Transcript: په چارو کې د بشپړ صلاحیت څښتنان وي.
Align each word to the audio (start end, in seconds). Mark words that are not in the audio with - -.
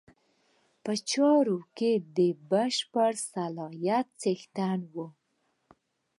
په 0.83 0.91
چارو 1.11 1.57
کې 1.77 1.91
د 2.17 2.19
بشپړ 2.49 3.11
صلاحیت 3.33 4.07
څښتنان 4.21 4.79
وي. 4.93 5.07